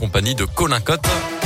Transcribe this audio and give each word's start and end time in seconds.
compagnie 0.00 0.34
de 0.34 0.46
Colin 0.46 0.80
Cotte. 0.80 1.39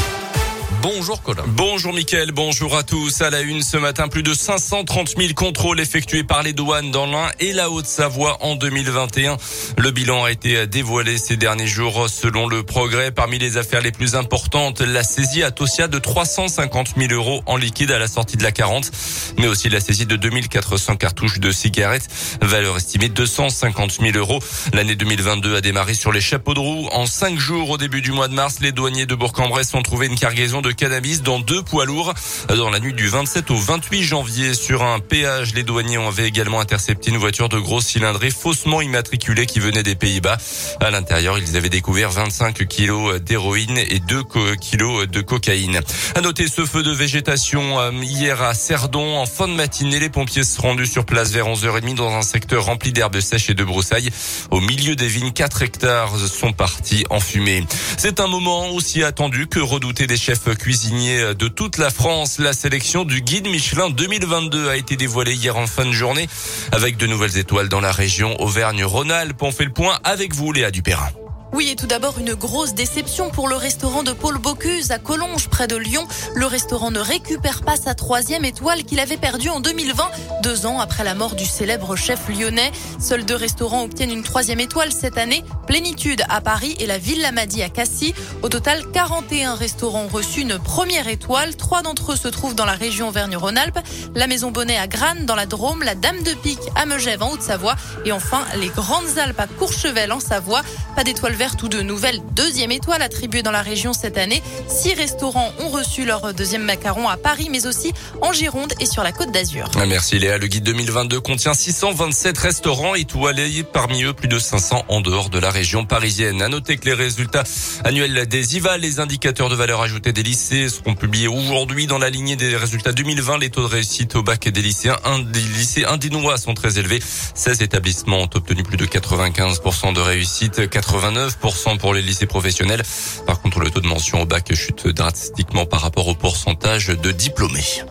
Bonjour 0.85 1.23
Colin. 1.23 1.45
Bonjour 1.47 1.95
Mickaël, 1.95 2.31
bonjour 2.33 2.77
à 2.77 2.83
tous. 2.83 3.23
À 3.23 3.31
la 3.31 3.41
une 3.41 3.63
ce 3.63 3.79
matin, 3.79 4.09
plus 4.09 4.23
de 4.23 4.35
530 4.35 5.15
000 5.17 5.33
contrôles 5.33 5.81
effectués 5.81 6.25
par 6.25 6.43
les 6.43 6.53
douanes 6.53 6.91
dans 6.91 7.07
l'Ain 7.07 7.31
et 7.41 7.55
la 7.55 7.71
Haute-Savoie 7.71 8.37
en 8.43 8.55
2021. 8.55 9.39
Le 9.79 9.91
bilan 9.93 10.25
a 10.25 10.31
été 10.31 10.67
dévoilé 10.67 11.17
ces 11.17 11.39
derniers 11.39 11.67
jours 11.67 12.11
selon 12.11 12.47
le 12.47 12.65
progrès. 12.65 13.13
Parmi 13.13 13.39
les 13.39 13.57
affaires 13.57 13.81
les 13.81 13.93
plus 13.93 14.15
importantes, 14.15 14.83
la 14.83 15.03
saisie 15.03 15.43
à 15.43 15.51
Tosia 15.51 15.89
de 15.89 15.99
350 15.99 16.89
000 16.99 17.15
euros 17.15 17.43
en 17.47 17.57
liquide 17.57 17.91
à 17.91 17.99
la 17.99 18.07
sortie 18.07 18.37
de 18.37 18.43
la 18.43 18.53
40, 18.53 18.91
mais 19.39 19.47
aussi 19.47 19.71
la 19.71 19.81
saisie 19.81 20.05
de 20.05 20.17
2400 20.17 20.97
cartouches 20.97 21.41
de 21.41 21.51
cigarettes, 21.51 22.09
valeur 22.43 22.77
estimée 22.77 23.09
250 23.09 24.01
000 24.03 24.19
euros. 24.19 24.41
L'année 24.75 24.97
2022 24.97 25.57
a 25.57 25.63
démarré 25.63 25.95
sur 25.95 26.13
les 26.13 26.21
chapeaux 26.21 26.53
de 26.53 26.61
roue. 26.61 26.89
En 26.93 27.07
cinq 27.07 27.39
jours 27.39 27.71
au 27.71 27.79
début 27.79 28.03
du 28.03 28.13
mois 28.13 28.29
de 28.29 28.35
mars, 28.35 28.59
les 28.61 28.73
douaniers 28.73 29.07
de 29.07 29.15
Bourg-en-Bresse 29.15 29.73
ont 29.73 29.83
trouvé 29.83 30.09
une 30.09 30.19
cargaison 30.19 30.61
de 30.61 30.74
cannabis 30.75 31.23
dans 31.23 31.39
deux 31.39 31.63
poids 31.63 31.85
lourds. 31.85 32.15
Dans 32.49 32.71
la 32.71 32.81
nuit 32.81 32.93
du 32.93 33.09
27 33.09 33.51
au 33.51 33.57
28 33.57 34.03
janvier, 34.03 34.55
sur 34.55 34.83
un 34.83 35.01
péage, 35.01 35.55
les 35.55 35.63
douaniers 35.63 35.97
avaient 35.97 36.27
également 36.27 36.61
intercepté 36.61 37.11
une 37.11 37.17
voiture 37.17 37.49
de 37.49 37.59
grosse 37.59 37.87
cylindrée 37.87 38.31
faussement 38.31 38.83
immatriculée 38.83 39.47
qui 39.47 39.61
venait 39.61 39.83
des 39.83 39.95
Pays-Bas. 39.95 40.37
À 40.81 40.91
l'intérieur, 40.91 41.39
ils 41.39 41.57
avaient 41.57 41.69
découvert 41.69 42.11
25 42.11 42.67
kilos 42.67 43.21
d'héroïne 43.21 43.79
et 43.79 44.01
2 44.01 44.23
kilos 44.61 45.09
de 45.09 45.21
cocaïne. 45.21 45.81
À 46.15 46.21
noter 46.21 46.49
ce 46.49 46.65
feu 46.65 46.83
de 46.83 46.93
végétation 46.93 47.81
euh, 47.81 47.91
hier 48.03 48.43
à 48.43 48.55
Cerdon. 48.55 49.17
En 49.17 49.27
fin 49.27 49.49
de 49.49 49.53
matinée, 49.53 49.99
les 49.99 50.09
pompiers 50.09 50.45
se 50.45 50.57
sont 50.57 50.63
rendus 50.63 50.87
sur 50.87 51.05
place 51.05 51.31
vers 51.31 51.47
11h30 51.47 51.95
dans 51.95 52.15
un 52.15 52.23
secteur 52.23 52.65
rempli 52.65 52.93
d'herbes 52.93 53.21
sèches 53.21 53.51
et 53.51 53.55
de 53.55 53.65
broussailles. 53.65 54.11
Au 54.51 54.61
milieu 54.61 54.97
des 54.97 55.09
vignes, 55.09 55.33
4 55.33 55.63
hectares 55.63 56.17
sont 56.19 56.53
partis 56.53 57.05
en 57.11 57.21
fumée. 57.21 57.65
C'est 57.99 58.21
un 58.21 58.27
moment 58.27 58.71
aussi 58.71 59.03
attendu 59.03 59.47
que 59.47 59.61
redouté 59.61 60.07
des 60.07 60.17
chefs 60.17 60.55
cuisinier 60.65 61.35
de 61.35 61.47
toute 61.47 61.77
la 61.77 61.91
France. 61.91 62.39
La 62.39 62.55
sélection 62.55 63.05
du 63.05 63.21
guide 63.21 63.47
Michelin 63.49 63.91
2022 63.91 64.71
a 64.71 64.79
été 64.79 64.97
dévoilée 64.97 65.35
hier 65.35 65.59
en 65.59 65.67
fin 65.67 65.85
de 65.85 65.93
journée 65.93 66.27
avec 66.73 66.97
de 66.97 67.07
nouvelles 67.07 67.37
étoiles 67.37 67.69
dans 67.69 67.83
la 67.83 67.93
région 67.93 68.41
Auvergne-Rhône-Alpes. 68.41 69.43
On 69.43 69.53
fait 69.53 69.67
le 69.67 69.75
point 69.75 69.99
avec 70.05 70.35
vous, 70.35 70.53
Léa 70.53 70.71
Dupérin. 70.71 71.11
Oui, 71.55 71.69
et 71.69 71.77
tout 71.77 71.87
d'abord 71.87 72.19
une 72.19 72.35
grosse 72.35 72.75
déception 72.75 73.31
pour 73.31 73.47
le 73.47 73.55
restaurant 73.55 74.03
de 74.03 74.13
Paul 74.13 74.39
Bocuse 74.39 74.91
à 74.91 74.99
Collonges, 74.99 75.47
près 75.49 75.69
de 75.69 75.77
Lyon. 75.77 76.05
Le 76.35 76.47
restaurant 76.47 76.91
ne 76.91 76.99
récupère 76.99 77.63
pas 77.63 77.77
sa 77.77 77.95
troisième 77.95 78.45
étoile 78.45 78.83
qu'il 78.83 78.99
avait 78.99 79.17
perdue 79.17 79.51
en 79.51 79.61
2020, 79.61 80.11
deux 80.43 80.67
ans 80.67 80.81
après 80.81 81.05
la 81.05 81.15
mort 81.15 81.37
du 81.37 81.45
célèbre 81.45 81.95
chef 81.95 82.29
lyonnais. 82.29 82.73
Seuls 82.99 83.25
deux 83.25 83.37
restaurants 83.37 83.85
obtiennent 83.85 84.11
une 84.11 84.25
troisième 84.25 84.59
étoile 84.59 84.91
cette 84.91 85.17
année, 85.17 85.45
Plénitude 85.69 86.25
à 86.29 86.41
Paris 86.41 86.75
et 86.81 86.87
la 86.87 86.99
Villa 86.99 87.31
Madi 87.31 87.63
à 87.63 87.69
Cassis. 87.69 88.15
Au 88.43 88.49
total, 88.49 88.83
41 88.93 89.55
restaurants 89.55 90.07
ont 90.07 90.09
reçu 90.09 90.41
une 90.41 90.59
première 90.59 91.07
étoile. 91.07 91.55
Trois 91.55 91.83
d'entre 91.83 92.15
eux 92.15 92.17
se 92.17 92.27
trouvent 92.27 92.57
dans 92.57 92.65
la 92.65 92.73
région 92.73 93.11
Auvergne-Rhône-Alpes, 93.11 93.79
la 94.17 94.27
Maison 94.27 94.51
Bonnet 94.51 94.77
à 94.77 94.89
Grannes 94.89 95.25
dans 95.25 95.37
la 95.37 95.47
Drôme, 95.47 95.85
la 95.85 95.95
Dame 95.95 96.21
de 96.25 96.35
Pique 96.35 96.59
à 96.75 96.85
Megève 96.85 97.23
en 97.23 97.31
Haute-Savoie 97.31 97.77
et 98.05 98.11
enfin 98.11 98.45
les 98.57 98.71
Grandes 98.71 99.19
Alpes 99.19 99.39
à 99.39 99.47
Courchevel 99.47 100.11
en 100.11 100.19
Savoie. 100.19 100.63
Pas 100.97 101.05
d'étoile 101.05 101.35
ou 101.63 101.69
de 101.69 101.83
nouvelles 101.83 102.21
deuxième 102.35 102.73
étoile 102.73 103.03
attribuées 103.03 103.43
dans 103.43 103.51
la 103.51 103.61
région 103.61 103.93
cette 103.93 104.17
année. 104.17 104.43
Six 104.67 104.95
restaurants 104.95 105.53
ont 105.61 105.69
reçu 105.69 106.07
leur 106.07 106.33
deuxième 106.33 106.63
macaron 106.63 107.07
à 107.07 107.19
Paris, 107.19 107.49
mais 107.51 107.67
aussi 107.67 107.93
en 108.23 108.33
Gironde 108.33 108.73
et 108.81 108.87
sur 108.87 109.03
la 109.03 109.13
Côte 109.13 109.31
d'Azur. 109.31 109.71
Ah, 109.77 109.85
merci 109.85 110.19
Léa. 110.19 110.39
Le 110.39 110.47
guide 110.47 110.65
2022 110.65 111.21
contient 111.21 111.53
627 111.53 112.39
restaurants 112.39 112.95
étoilés, 112.95 113.63
parmi 113.63 114.05
eux 114.05 114.15
plus 114.15 114.29
de 114.29 114.39
500 114.39 114.85
en 114.89 115.01
dehors 115.03 115.29
de 115.29 115.39
la 115.39 115.51
région 115.51 115.85
parisienne. 115.85 116.41
À 116.41 116.49
noter 116.49 116.79
que 116.79 116.87
les 116.87 116.95
résultats 116.95 117.45
annuels 117.85 118.27
des 118.27 118.57
IVA, 118.57 118.79
les 118.79 119.01
indicateurs 119.01 119.51
de 119.51 119.55
valeur 119.55 119.83
ajoutée 119.83 120.13
des 120.13 120.23
lycées, 120.23 120.71
seront 120.71 120.95
publiés 120.95 121.29
aujourd'hui 121.29 121.87
dans 121.87 121.99
la 121.99 122.09
lignée 122.09 122.37
des 122.37 122.57
résultats 122.57 122.93
2020. 122.93 123.39
Les 123.39 123.51
taux 123.51 123.63
de 123.63 123.67
réussite 123.67 124.17
au 124.17 124.23
bac 124.23 124.49
des 124.49 124.63
lycéens, 124.63 124.99
des 125.31 125.41
lycées 125.41 125.85
indinois 125.85 126.39
sont 126.39 126.55
très 126.55 126.79
élevés. 126.79 127.03
16 127.35 127.61
établissements 127.61 128.21
ont 128.21 128.31
obtenu 128.35 128.63
plus 128.63 128.79
de 128.79 128.87
95% 128.87 129.93
de 129.93 130.01
réussite, 130.01 130.71
89 130.71 131.34
pour 131.79 131.95
les 131.95 132.03
lycées 132.03 132.27
professionnels. 132.27 132.83
Par 133.27 133.41
contre, 133.41 133.61
le 133.61 133.71
taux 133.71 133.81
de 133.81 133.87
mention 133.87 134.23
au 134.23 134.27
bac 134.27 134.53
chute 134.55 134.89
drastiquement 134.89 135.67
par 135.67 135.81
rapport 135.81 136.09
au 136.09 136.15
pourcentage 136.15 136.89
de 136.89 137.13
diplômés. 137.13 137.85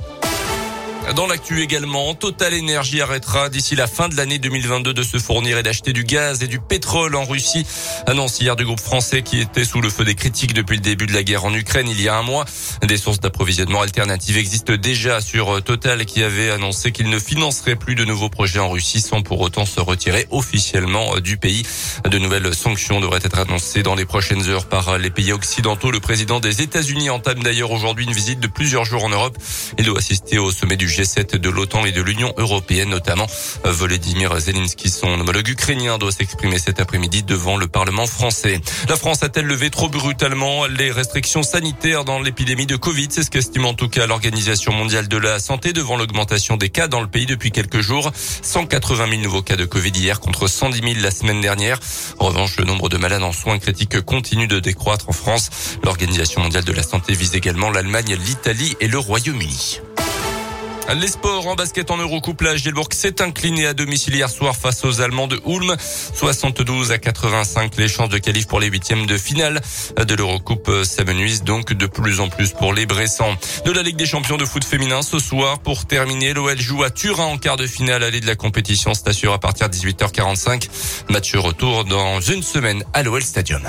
Dans 1.12 1.28
l'actu 1.28 1.62
également, 1.62 2.16
Total 2.16 2.54
Energy 2.58 3.02
arrêtera 3.02 3.50
d'ici 3.50 3.76
la 3.76 3.88
fin 3.88 4.08
de 4.08 4.16
l'année 4.16 4.40
2022 4.40 4.94
de 4.94 5.04
se 5.04 5.18
fournir 5.18 5.58
et 5.58 5.64
d'acheter 5.64 5.92
du 5.92 6.06
gaz 6.06 6.42
et 6.42 6.48
du 6.48 6.60
pétrole 6.60 7.16
en 7.16 7.26
Russie. 7.26 7.66
Annonce 8.08 8.40
hier 8.40 8.56
du 8.56 8.66
groupe 8.66 8.80
français 8.80 9.22
qui 9.22 9.42
était 9.42 9.66
sous 9.66 9.82
le 9.82 9.90
feu 9.90 10.06
des 10.06 10.16
critiques 10.16 10.54
depuis 10.54 10.78
le 10.78 10.82
début 10.82 11.06
de 11.06 11.14
la 11.14 11.24
guerre 11.24 11.44
en 11.46 11.54
Ukraine 11.54 11.88
il 11.88 12.02
y 12.02 12.08
a 12.08 12.18
un 12.18 12.24
mois. 12.24 12.46
Des 12.82 12.98
sources 12.98 13.20
d'approvisionnement 13.20 13.82
alternatives 13.82 14.38
existent 14.38 14.76
déjà 14.76 15.20
sur 15.22 15.62
Total 15.62 16.06
qui 16.06 16.24
avait 16.24 16.50
annoncé 16.50 16.92
qu'il 16.92 17.10
ne 17.10 17.20
financerait 17.20 17.76
plus 17.76 17.96
de 17.96 18.06
nouveaux 18.06 18.30
projets 18.30 18.60
en 18.60 18.70
Russie 18.70 19.02
sans 19.02 19.22
pour 19.22 19.42
autant 19.42 19.66
se 19.66 19.82
retirer 19.82 20.26
officiellement 20.32 21.20
du 21.20 21.38
pays. 21.38 21.64
De 22.10 22.18
nouvelles 22.18 22.56
sanctions 22.56 23.02
devraient 23.02 23.22
être 23.24 23.40
annoncées 23.40 23.84
dans 23.84 23.96
les 23.96 24.06
prochaines 24.06 24.50
heures 24.50 24.66
par 24.66 24.98
les 24.98 25.12
pays 25.12 25.34
occidentaux. 25.34 25.92
Le 25.92 26.00
président 26.00 26.40
des 26.40 26.62
États-Unis 26.62 27.10
entame 27.10 27.44
d'ailleurs 27.44 27.72
aujourd'hui 27.72 28.06
une 28.06 28.14
visite 28.14 28.40
de 28.40 28.48
plusieurs 28.48 28.86
jours 28.86 29.04
en 29.04 29.10
Europe. 29.10 29.38
Il 29.78 29.86
doit 29.86 30.00
assister 30.00 30.40
au 30.40 30.50
sommet 30.50 30.78
du 30.78 30.93
G7 30.94 31.38
de 31.38 31.50
l'OTAN 31.50 31.86
et 31.86 31.92
de 31.92 32.02
l'Union 32.02 32.34
européenne 32.38 32.90
notamment. 32.90 33.28
Volodymyr 33.64 34.40
Zelensky, 34.40 34.90
son 34.90 35.20
homologue 35.20 35.48
ukrainien, 35.48 35.98
doit 35.98 36.12
s'exprimer 36.12 36.60
cet 36.60 36.80
après-midi 36.80 37.24
devant 37.24 37.58
le 37.58 37.68
Parlement 37.68 38.06
français. 38.06 38.62
La 38.88 38.96
France 38.96 39.24
a-t-elle 39.24 39.46
levé 39.46 39.70
trop 39.70 39.90
brutalement 39.90 40.68
les 40.68 40.92
restrictions 40.92 41.44
sanitaires 41.44 42.06
dans 42.06 42.20
l'épidémie 42.20 42.68
de 42.68 42.76
Covid? 42.76 43.08
C'est 43.10 43.24
ce 43.24 43.32
qu'estime 43.32 43.66
en 43.66 43.74
tout 43.74 43.90
cas 43.90 44.06
l'Organisation 44.06 44.72
mondiale 44.72 45.08
de 45.08 45.18
la 45.18 45.40
santé 45.40 45.74
devant 45.74 45.98
l'augmentation 45.98 46.58
des 46.58 46.70
cas 46.70 46.88
dans 46.88 47.02
le 47.02 47.08
pays 47.08 47.26
depuis 47.26 47.52
quelques 47.52 47.82
jours. 47.82 48.12
180 48.42 49.10
000 49.10 49.22
nouveaux 49.22 49.42
cas 49.42 49.56
de 49.56 49.66
Covid 49.66 49.92
hier 49.92 50.20
contre 50.20 50.48
110 50.48 50.80
000 50.80 50.94
la 51.02 51.12
semaine 51.12 51.42
dernière. 51.42 51.80
En 52.20 52.28
revanche, 52.28 52.58
le 52.58 52.66
nombre 52.66 52.90
de 52.90 52.98
malades 52.98 53.24
en 53.24 53.34
soins 53.34 53.58
critiques 53.58 54.02
continue 54.02 54.48
de 54.48 54.60
décroître 54.60 55.10
en 55.10 55.14
France. 55.14 55.50
L'Organisation 55.84 56.42
mondiale 56.42 56.64
de 56.64 56.74
la 56.74 56.84
santé 56.84 57.14
vise 57.14 57.36
également 57.36 57.72
l'Allemagne, 57.72 58.16
l'Italie 58.26 58.76
et 58.80 58.88
le 58.88 59.00
Royaume-Uni. 59.00 59.80
Les 60.92 61.08
sports 61.08 61.48
en 61.48 61.56
basket 61.56 61.90
en 61.92 61.98
Eurocoupe, 61.98 62.42
la 62.42 62.56
Gielbourg 62.56 62.90
s'est 62.92 63.22
incliné 63.22 63.66
à 63.66 63.74
domicile 63.74 64.16
hier 64.16 64.30
soir 64.30 64.56
face 64.56 64.84
aux 64.84 65.02
Allemands 65.02 65.28
de 65.28 65.40
Ulm. 65.48 65.76
72 66.14 66.92
à 66.92 66.98
85 66.98 67.78
les 67.78 67.88
chances 67.88 68.10
de 68.10 68.18
qualif 68.18 68.48
pour 68.48 68.60
les 68.60 68.68
huitièmes 68.68 69.06
de 69.06 69.18
finale 69.18 69.62
de 69.98 70.14
l'Eurocoupe 70.14 70.70
s'amenuisent 70.84 71.44
donc 71.44 71.74
de 71.74 71.88
plus 71.88 72.20
en 72.20 72.30
plus 72.30 72.52
pour 72.52 72.74
les 72.74 72.86
Bressans. 72.86 73.36
De 73.66 73.72
la 73.72 73.82
Ligue 73.82 73.96
des 73.96 74.06
champions 74.06 74.38
de 74.38 74.46
foot 74.46 74.64
féminin 74.64 75.02
ce 75.02 75.20
soir 75.20 75.60
pour 75.60 75.86
terminer, 75.86 76.34
l'OL 76.34 76.60
joue 76.60 76.84
à 76.84 76.90
Turin 76.90 77.26
en 77.26 77.38
quart 77.38 77.58
de 77.58 77.66
finale 77.66 78.04
allée 78.04 78.20
de 78.20 78.28
la 78.28 78.36
compétition. 78.36 78.94
C'est 78.94 79.28
à 79.28 79.38
partir 79.38 79.70
de 79.70 79.76
18h45. 79.76 80.68
Match 81.10 81.34
retour 81.36 81.86
dans 81.86 82.20
une 82.20 82.44
semaine 82.44 82.84
à 82.94 83.04
l'OL 83.04 83.24
Stadium. 83.24 83.64